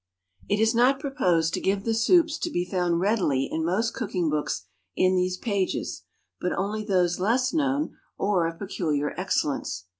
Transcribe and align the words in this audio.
It 0.49 0.59
is 0.59 0.73
not 0.73 0.99
proposed 0.99 1.53
to 1.53 1.61
give 1.61 1.83
the 1.83 1.93
soups 1.93 2.39
to 2.39 2.49
be 2.49 2.65
found 2.65 2.99
readily 2.99 3.43
in 3.51 3.63
most 3.63 3.93
cooking 3.93 4.31
books 4.31 4.65
in 4.95 5.15
these 5.15 5.37
pages, 5.37 6.05
but 6.39 6.53
only 6.53 6.83
those 6.83 7.19
less 7.19 7.53
known 7.53 7.97
or 8.17 8.47
of 8.47 8.57
peculiar 8.57 9.13
excellence. 9.15 9.85